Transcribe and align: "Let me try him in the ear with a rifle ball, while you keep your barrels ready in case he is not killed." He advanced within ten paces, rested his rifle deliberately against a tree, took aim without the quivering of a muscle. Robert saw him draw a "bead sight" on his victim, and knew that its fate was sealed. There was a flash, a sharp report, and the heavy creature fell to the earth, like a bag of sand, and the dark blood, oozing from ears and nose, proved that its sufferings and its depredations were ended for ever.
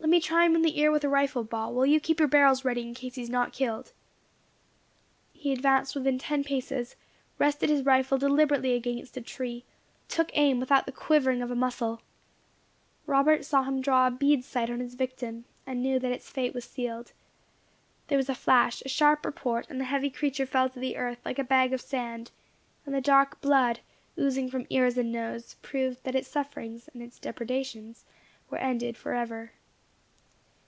"Let 0.00 0.10
me 0.10 0.20
try 0.20 0.44
him 0.44 0.54
in 0.54 0.60
the 0.60 0.78
ear 0.78 0.90
with 0.92 1.02
a 1.02 1.08
rifle 1.08 1.44
ball, 1.44 1.72
while 1.72 1.86
you 1.86 1.98
keep 1.98 2.18
your 2.20 2.28
barrels 2.28 2.62
ready 2.62 2.82
in 2.82 2.92
case 2.92 3.14
he 3.14 3.22
is 3.22 3.30
not 3.30 3.54
killed." 3.54 3.92
He 5.32 5.50
advanced 5.50 5.94
within 5.94 6.18
ten 6.18 6.44
paces, 6.44 6.94
rested 7.38 7.70
his 7.70 7.86
rifle 7.86 8.18
deliberately 8.18 8.74
against 8.74 9.16
a 9.16 9.22
tree, 9.22 9.64
took 10.06 10.30
aim 10.34 10.60
without 10.60 10.84
the 10.84 10.92
quivering 10.92 11.40
of 11.40 11.50
a 11.50 11.54
muscle. 11.56 12.02
Robert 13.06 13.46
saw 13.46 13.62
him 13.62 13.80
draw 13.80 14.06
a 14.06 14.10
"bead 14.10 14.44
sight" 14.44 14.68
on 14.68 14.80
his 14.80 14.94
victim, 14.94 15.46
and 15.66 15.82
knew 15.82 15.98
that 15.98 16.12
its 16.12 16.28
fate 16.30 16.52
was 16.52 16.66
sealed. 16.66 17.12
There 18.08 18.18
was 18.18 18.28
a 18.28 18.34
flash, 18.34 18.82
a 18.84 18.90
sharp 18.90 19.24
report, 19.24 19.66
and 19.70 19.80
the 19.80 19.84
heavy 19.84 20.10
creature 20.10 20.44
fell 20.46 20.68
to 20.68 20.78
the 20.78 20.98
earth, 20.98 21.20
like 21.24 21.38
a 21.38 21.44
bag 21.44 21.72
of 21.72 21.80
sand, 21.80 22.30
and 22.84 22.94
the 22.94 23.00
dark 23.00 23.40
blood, 23.40 23.80
oozing 24.18 24.50
from 24.50 24.66
ears 24.68 24.98
and 24.98 25.10
nose, 25.10 25.56
proved 25.62 26.04
that 26.04 26.14
its 26.14 26.28
sufferings 26.28 26.88
and 26.92 27.02
its 27.02 27.18
depredations 27.18 28.04
were 28.50 28.58
ended 28.58 28.98
for 28.98 29.14
ever. 29.14 29.52